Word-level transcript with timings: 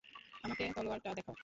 আমাকে 0.43 0.63
তলোয়ারটা 0.75 1.09
দেখাও। 1.17 1.35